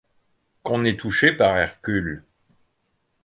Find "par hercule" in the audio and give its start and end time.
1.31-2.23